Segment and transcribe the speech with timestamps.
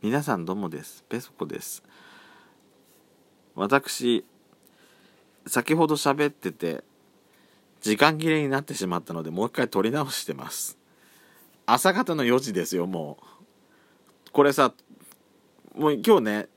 [0.00, 1.04] 皆さんどうもです。
[1.08, 1.82] ペソコです。
[3.56, 4.24] 私
[5.44, 6.84] 先ほど喋ってて
[7.80, 10.78] 時間切れになってしまったのでもう一回撮り直してます。
[11.66, 13.18] 朝方の4時ですよも
[14.28, 14.30] う。
[14.30, 14.72] これさ
[15.74, 16.48] もう今日ね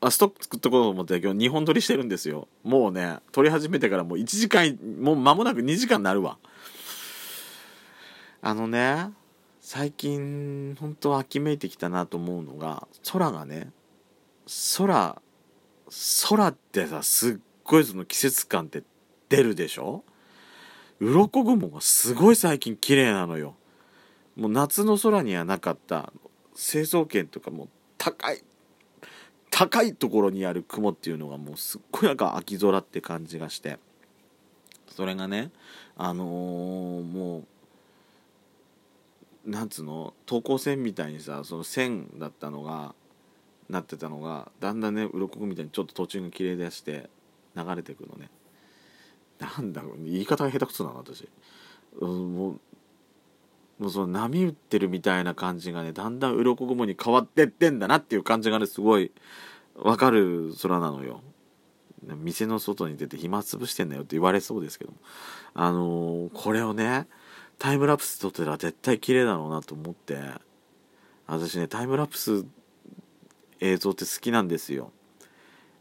[0.00, 2.48] あストック作っとこうと思って今日2本撮りしてるんですよ。
[2.64, 6.36] もうね撮り始めてからもう1時間もう間もなく2時間になるわ。
[8.42, 9.12] あのね
[9.70, 13.70] 最近本当秋めいてきたなと思うのが空がね
[14.78, 15.20] 空
[16.30, 18.82] 空ってさすっごいその季節感って
[19.28, 20.04] 出るでしょ？
[21.00, 23.56] 鱗雲がすごい最近綺麗なのよ。
[24.36, 26.14] もう夏の空にはなかった。
[26.54, 28.42] 成層圏とかも高い
[29.50, 33.78] 高いところにある雲っていうのがもうすっごいなんか秋空って感じがして。
[34.88, 35.50] それがね
[35.98, 37.44] あのー、もう
[39.44, 40.14] なんつうの？
[40.26, 42.94] 等高線みたいにさその線だったのが
[43.68, 47.08] なってたのがだんだんね鱗みたいにちょっと途中が切れ出して
[47.56, 48.30] 流れてくのね。
[49.38, 51.28] なんだろう言い方が下手くそなの私、
[52.00, 52.60] うん、もう
[53.78, 59.12] もうその波打ってるみたいな感じがねだんだん鱗雲に変わってってんだなっていう感じがねすごい
[59.76, 61.20] わかる空なのよ。
[62.04, 64.98] 店の外に出て暇つぶしてんだよって言われそうですけども。
[65.54, 67.06] あのー、これをね
[67.58, 70.18] タイムラプス撮ってたら絶対綺麗だろうなと思って
[71.26, 72.44] 私ねタイムラプス
[73.60, 74.92] 映像って好きなんですよ。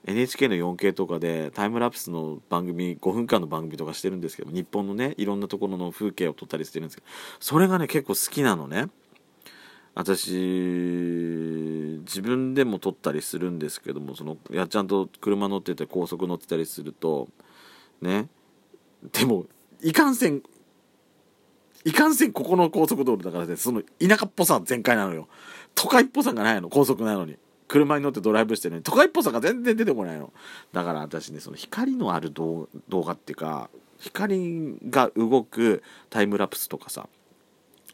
[0.05, 7.07] NHK の 4K とかでタイムラプスの番組5分間の番組とかしてるんですけど日本のねいろんなところの風景を撮ったりしてるんですけど
[7.41, 8.87] それがね結構好きなのね。
[9.95, 10.31] 私
[12.05, 17.27] 自分でも撮ったりするんですけどもそのやっちゃんと車乗ってて高速乗ってたりすると
[18.01, 18.29] ね。
[19.11, 19.45] でも
[19.81, 20.41] いかんせん
[21.87, 25.29] いかんせんここの高速道路だからねその田舎っぽさ全開なのよ。
[25.73, 27.37] 都会っぽさがないの高速なのに。
[27.69, 30.33] 車に乗ってドライブしてね都会っぽさが全然出てこないの。
[30.73, 37.07] だから私ねその光のある動画っていうか光が動くタイムラプスとかさ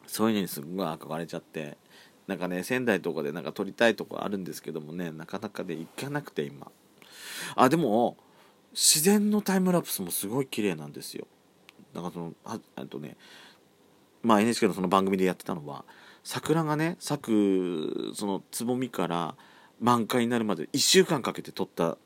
[0.07, 1.77] そういうのにすごい憧れちゃって。
[2.25, 6.71] なんかね仙台とかでなんか撮りたいとこあるんですけどもねなかなかで行かなくて今。
[7.55, 8.17] あでも
[8.71, 11.27] 自然のタイムラプスもすごい綺麗なんですよ。
[11.93, 12.59] なんかそのあ
[12.89, 13.17] とね
[14.23, 15.85] まあ NHK のその番組でやってたのは
[16.23, 19.35] 桜がね咲くそのつぼみから
[19.79, 21.97] 満開になるまで1週間かけて撮った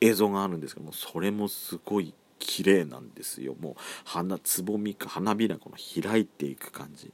[0.00, 3.56] 映像があるんですけどもそれもすごい綺麗なんですよ。
[3.58, 7.12] もう花つぼみか花びらこの開いていく感じ。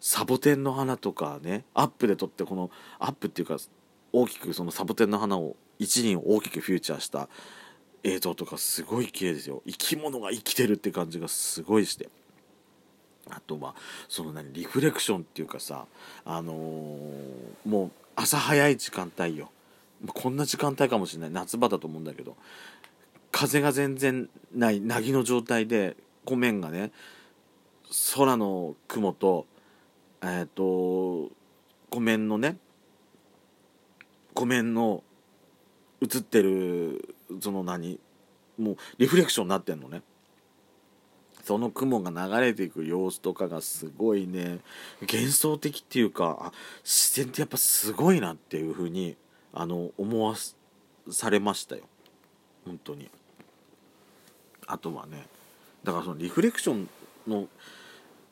[0.00, 3.56] サボテンの花とかねアップで撮ってこのアップっていうか
[4.12, 7.28] 大きくそのサボテンの花を一輪大きくフューチャーした
[8.04, 9.62] 映像とかすごい綺麗ですよ。
[9.66, 12.08] 生き物が生きてるって感じがすごいして。
[13.30, 13.74] あとは
[14.08, 15.86] その何リフレクションっていうかさ
[16.24, 19.50] あのー、もう朝早い時間帯よ。
[20.08, 21.30] こんな時間帯かもしれない。
[21.30, 22.36] 夏場だと思うんだけど。
[23.32, 24.80] 風が全然ない。
[24.80, 26.92] 凪の状態で湖面がね
[28.14, 29.46] 空の雲と
[30.22, 31.30] えっ、ー、と
[31.90, 32.56] 湖面のね
[34.34, 35.02] 湖面の
[36.02, 37.98] 映ってるその何
[38.58, 40.02] もうリフレクションになってんのね。
[41.46, 44.58] その雲が流れていく様子とかがすごいね。
[45.02, 46.52] 幻想的っていうか
[46.82, 49.16] 自然ってやっぱすごいなっていうふうに
[49.52, 50.34] あの思わ
[51.08, 51.82] されましたよ。
[52.64, 53.08] 本当に。
[54.66, 55.28] あとはね
[55.84, 56.88] だからそのリフレクション
[57.28, 57.46] の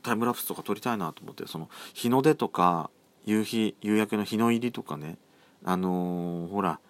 [0.03, 2.91] タイムラプスとか撮りたいなと思ってその日の出とか
[3.27, 5.19] 夕日夕焼けの日の入りとかね
[5.65, 6.81] あのー、ほら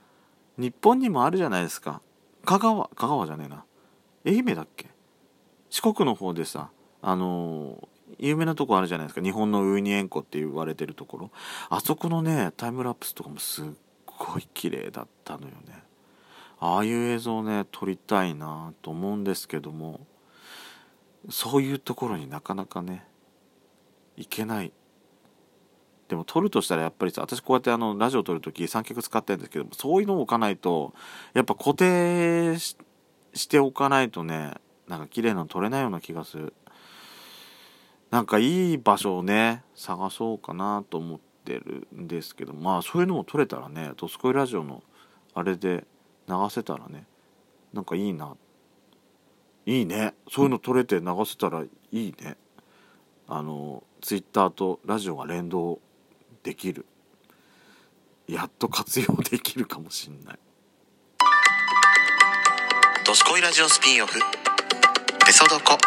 [0.57, 2.01] 日本にもあるじゃないですか。
[2.47, 3.65] 香川香川じゃねえな。
[4.25, 4.94] 愛媛だっけ？
[5.75, 6.71] 四国の方でさ
[7.03, 7.89] あの
[8.21, 9.21] 有名なとこあるじゃないですか。
[9.21, 11.31] 日本のウユニ塩湖って言われてるところ。
[11.69, 13.67] あそこのねタイムラプスとかもすっ
[14.07, 15.83] ごい綺麗だったのよね。
[16.61, 20.07] ああいう映像をね撮りたいなと思うんですけども。
[21.29, 23.05] そういうところになかなかね
[24.17, 24.73] 行けない。
[26.07, 30.95] でも撮るとしたらやっぱりさ私こうやってあのラジオ撮る時三脚使ってるんですけどもそういうのを置かないと
[31.33, 32.77] やっぱ固定し
[33.49, 34.53] ておかないとね
[34.89, 36.55] なんか綺麗なの撮れないような気がする。
[38.11, 44.85] なんかいい場所をね探そうかなと思ってるんですけどまあそういうのも撮れたらね「ドスコイラジオ」の
[45.35, 45.85] あれで
[46.29, 47.07] 流せたらね
[47.73, 48.37] なんかいいな。
[49.67, 50.15] いいね。
[50.31, 52.37] そういうの撮れて流せたらいいね。
[53.27, 55.81] あのツイッターとラジオが連動
[56.43, 56.87] できる。
[58.27, 60.39] やっと活用できるかもしんない
[63.05, 64.19] 「ドスコイラジオスピンオフ」
[65.27, 65.79] ペソドコ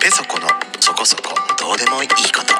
[0.00, 0.48] ペソコの
[0.80, 2.14] そこそこどうでもいいこ
[2.44, 2.50] と。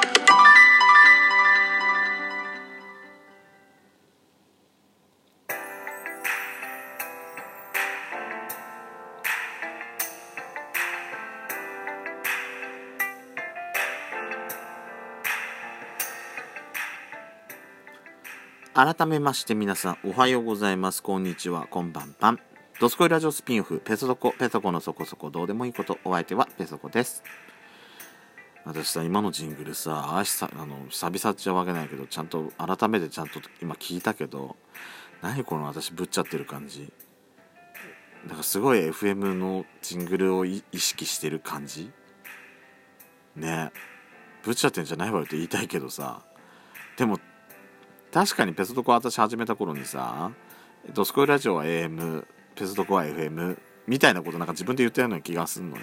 [18.73, 21.03] 改めまして皆さんおはようございます。
[21.03, 21.67] こんにちは。
[21.69, 22.50] こんばんばん。
[22.81, 27.21] ドスコイラジオスピンオフペソドコペソコのそこそこどうでもいいことお相手はペソコです。
[28.65, 34.55] 私さ今のジングルさあさあの久々っちゃわけないけどちゃんと改めてちゃんと今聞いたけど
[35.21, 36.91] 何この私ぶっちゃってる感じ。
[38.27, 41.91] なんかすごい FM のジングルを意識してる感じ。
[43.35, 43.71] ね。
[44.43, 46.23] ぶっちゃってんじゃないわよって言いたいけどさ。
[46.97, 47.19] でも
[48.11, 50.31] 確かにペソドコ私始めた頃にさ
[50.95, 52.25] ドスコイラジオは AM
[52.55, 53.57] ペソドコは FM
[53.87, 55.81] みたいなことなんか自分で言ったような気がするのね。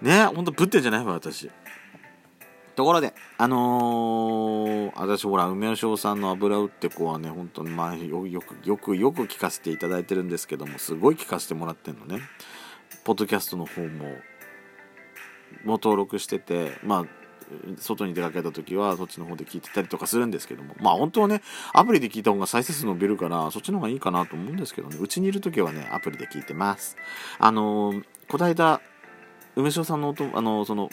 [0.00, 1.04] ねほんとぶってんじゃない？
[1.04, 1.50] わ私。
[2.74, 12.20] ところであのー、私ほら梅尾翔さんの油売って子はね本当に前よよくよくよく聞かせていただいてるんですけどもすごい聞かせてもらってんのね。
[13.04, 14.06] ポッドキャストの方も
[15.64, 17.21] も登録しててまあ
[17.78, 20.74] 外に出かけた時はそっちの方で聞いてたりとかするんですけども。
[20.80, 21.42] まあ本当はね
[21.72, 24.96] アプリで聞いた方が再生数伸びるからそっちの方がいいかなと思うんですけどね。
[25.00, 26.96] うちにいる時はねアプリで聞いてます。
[27.38, 28.80] あのー、こないだ
[29.56, 30.88] 梅塩さんの音あのその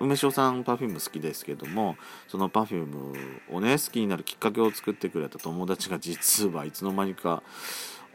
[0.00, 1.96] 梅塩さん Perfume 好きですけども
[2.26, 3.14] その Perfume
[3.50, 7.42] をね好きになるきっかけを作ってくれた友達が実はいつの間にか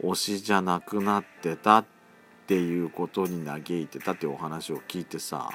[0.02, 1.84] 推しじゃなくなってたっ
[2.46, 5.48] ていうことに嘆いてたっていうお話を聞いてさ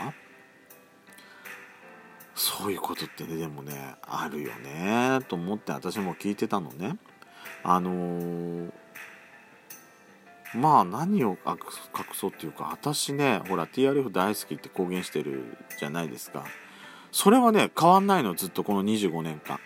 [2.42, 6.98] そういうことってねでもねあるよねと思って私も聞いてたのね。
[7.64, 8.72] あのー、
[10.56, 11.60] まあ何を隠
[12.14, 16.44] そうっていうか私ねほら TRF 大好きって公言してるじゃないですか。
[17.12, 19.60] それはね変わんないのずっとこの25年間。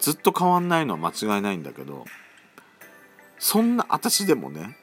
[0.00, 2.04] ずっと変わんないのは間違いないんだけど
[3.38, 4.76] そんな私でもね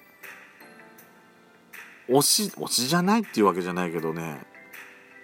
[2.08, 4.49] 推し推しじゃないっていうわけじゃないけどね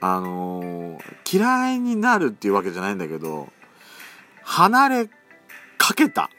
[0.07, 3.51] あのー、嫌いになるっていうわけじゃないんだけど、
[4.43, 5.09] 離れ
[5.79, 6.29] かけた。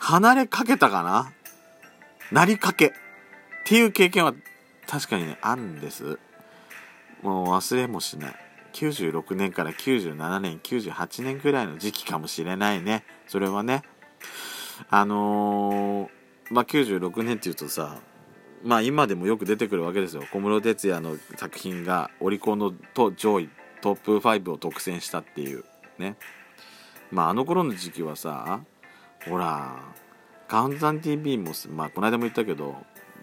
[0.00, 1.32] 離れかけたかな？
[2.32, 2.88] なりかけ。
[2.88, 2.90] っ
[3.64, 4.34] ていう経験は
[4.88, 6.18] 確かにね、あるんです。
[7.22, 8.34] もう忘れもしない。
[8.72, 13.04] 96年から97年、98年くらいの時期かもしれないね。
[13.28, 13.82] それはね。
[14.90, 18.00] あのー、まあ、96年っていうとさ、
[18.66, 20.24] まあ今でもよく出てくるわけですよ。
[20.32, 23.48] 小室哲哉の作品がオリコンのと上位
[23.80, 25.64] トップ5を独占したっていう。
[25.98, 26.16] ね。
[27.12, 28.60] まああの頃の時期はさ
[29.24, 29.76] ほら
[30.48, 32.74] カウントダウン TV もまあこの間も言ったけど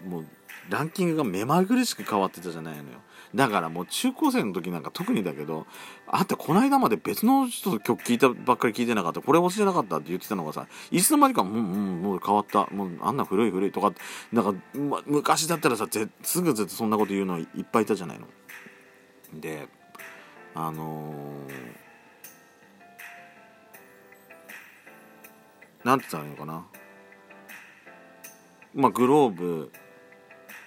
[0.06, 0.26] もう
[0.70, 3.00] ランキングが目まぐるしく変わってたじゃないのよ。
[3.34, 5.66] だからもう中高生の時なんか特にだけど
[6.06, 9.20] あんたこの間まで別の人の曲聴いたばっかり聴いてなかった。
[9.20, 12.66] これ教えなかったって言ってたのがさいつの間にかもう,、うん、もう変わった。
[12.66, 13.92] もうあんな古い古いとか
[14.32, 18.28] なんか、ま、昔だったらさぜすぐずっとそんなこと言うのいっぱいいたじゃないの。
[19.34, 19.66] で
[20.54, 26.64] あのー、なんて言ったらいいのかな。
[28.74, 29.72] まあグローブ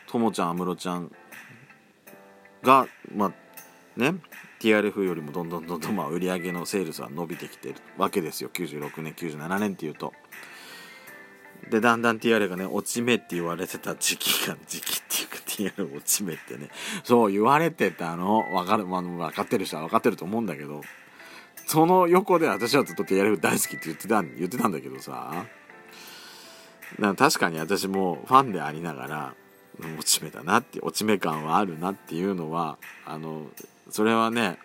[0.08, 1.12] ともちゃん安室ちゃん
[2.68, 4.16] がまあね
[4.60, 8.50] TRF よりもどんどんどんどんまあ売り上げのセールスは伸びてきてるわけですよ。
[8.54, 10.14] 96年97年っていうと。
[11.72, 16.70] でだんだん TR がね落ち目って言われてた時期が時期っていうか TR 落ち目ってね。
[17.04, 18.44] そう言われてたの。
[18.52, 20.82] 分かる、まあ、分かってる人は分かってると思うんだけど。
[21.68, 25.46] その横で私はずっと TRF 大好きって言ってた言ってたんだけどさ。
[27.00, 29.36] か確かに私もファンでありながら
[29.80, 33.48] 落ち目だなって落ち目感はあるなっていうのはあの
[33.90, 34.58] それはね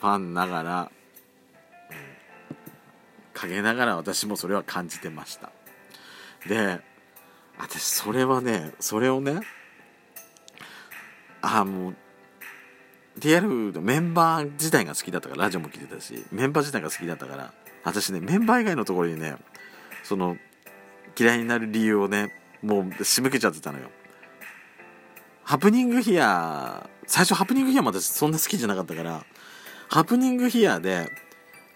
[0.00, 1.96] ファンながら、うん、
[3.32, 5.50] 陰ながら私もそれは感じてました。
[6.46, 6.80] で
[7.58, 9.40] 私それはねそれをね
[11.40, 11.96] あもう
[13.18, 17.52] TR のメンバー自体が好きだったからラジオも聞いてたしメンバー自体が好きだったから
[17.84, 19.36] 私ねメンバー以外のところにね
[20.02, 20.36] その
[21.18, 22.30] 嫌いになる理由をね
[22.62, 23.90] もう仕向けちゃってたのよ。
[25.46, 29.24] ハプニングヒア最初ハプニングヒアも私そんな好きじゃなかったから
[29.88, 31.08] ハプニングヒアで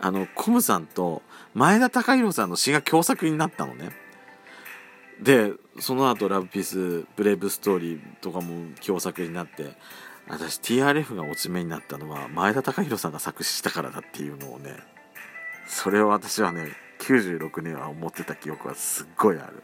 [0.01, 1.23] あのコムさんと
[1.55, 3.91] 前田孝弘さんの詩が共作になったのね。
[5.23, 9.77] でその後ラブピースブレイブストーリーとかも共作になって
[10.27, 14.75] 私 TRF が落ち目になったのは前田孝弘さんが作詞したからだっていうのをね
[15.69, 16.71] それを私はね
[17.03, 19.63] 96年は思ってた記憶はすっごいある。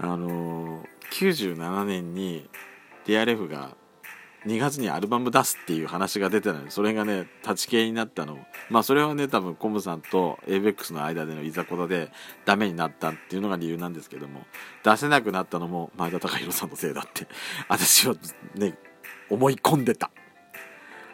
[0.00, 2.48] あの97年に
[3.06, 3.76] DRF が
[4.46, 8.38] 2月にアルバム出すっていう話が出てたのでそれがね立ち消えになったの。
[8.70, 12.10] まあそれはね多分コムさんと ABEX の間でのいざこざで
[12.44, 14.46] ダメになったっていうのが理由なんですけども。
[14.84, 17.26] 出せなくなったのも前田隆弘さんのせいだって。
[17.68, 18.14] 私は
[18.54, 18.78] ね
[19.28, 20.10] 思い込んでた。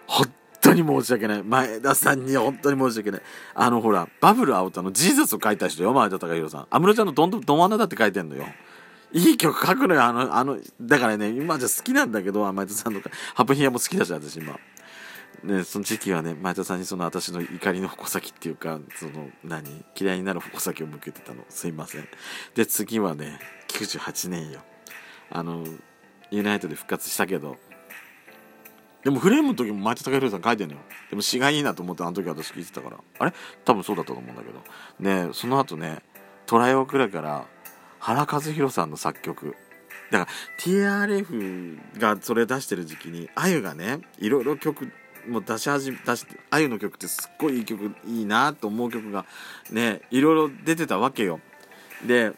[0.06, 1.42] 本当に申し訳ない。
[1.42, 3.22] 前田さんに本当に申し訳ない。
[3.54, 6.66] あのほらバブル青田のジーザスを書いた人よ前田孝弘さん。
[6.70, 8.44] 安室ちゃんのどんどんど真ん中だって書いてんのよ。
[9.14, 13.10] いい曲書くのよあのあのだからね今じゃ好きなんだけど前田さんとか。
[13.34, 14.58] ハプヒアも好きだし私今。
[15.44, 19.84] ね、その時期はね前田さんにその私の怒りの矛先っていうかその何？
[19.98, 21.44] 嫌いになる矛先を向けてたの。
[21.48, 22.08] すいません。
[22.56, 24.60] で次はね98年よ。
[25.30, 25.64] あの
[26.30, 27.56] ユナイトで復活したけど。
[29.04, 30.80] でもフレームの時も前田孝弘さん書いてんのよ。
[31.10, 32.96] でも詩がいいなと思ってあの時私聞いてたから。
[33.18, 33.32] あれ？
[33.64, 34.60] 多分そうだったと思うんだけど。
[34.98, 36.02] ねその後ね
[36.46, 37.46] 「TRY OR CRY」から
[38.04, 39.56] 原一博さんの作曲。
[40.10, 44.92] だから TRF がそれ出してる時期にあゆがねいろいろ曲
[45.26, 49.24] も出し始め出してあゆの曲ってすっごいいい曲いいなと思う曲が
[49.70, 51.40] ねいろいろ出てたわけよ。
[52.06, 52.32] で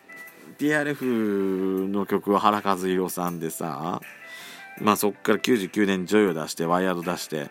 [0.58, 4.00] TRF の曲は原一博さんでさ
[4.80, 7.50] まあそっから99年 JOY を出して WIRED 出して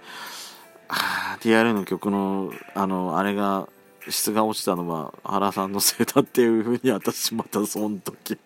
[0.88, 3.68] ああ TRF の曲のあのあれが
[4.10, 8.38] 質が落ちたのは原さんのせいだっていうふうに私またその時。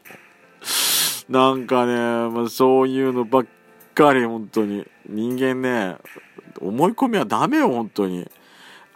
[1.30, 1.94] なんかね、
[2.30, 3.46] まあ、そういうのばっ
[3.94, 4.86] かり本当に。
[5.08, 5.98] 人間ね
[6.60, 8.30] 思い込みはダメよ本当に。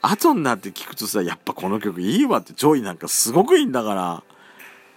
[0.01, 4.23] 後になって聞くとさやっぱこの曲いいわって JOY なんかすごくいいんだから。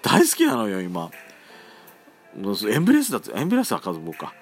[0.03, 1.11] 大好きなのよ今。
[2.71, 4.35] EMBRACE だって EMBRACE は数僕か。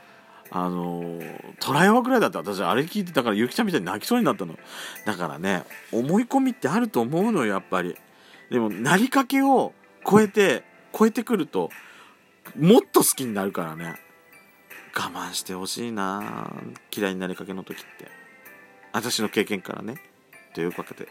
[0.57, 1.21] あの
[1.59, 4.57] トライワぐらいだって私あれ聞いてたからゆきちゃんみたいに泣きそうになったの。
[5.05, 7.97] だからね思い込みってあると思うのよやっぱり。
[8.51, 9.73] でもなりかけを
[10.09, 10.63] 超えて
[10.97, 11.71] 超えてくると
[12.57, 13.97] もっと好きになるからね。
[14.97, 16.53] 我慢してほしいな
[16.97, 18.09] 嫌いになりかけの時って。
[18.93, 19.97] 私の経験からね。
[20.55, 21.09] というわけで。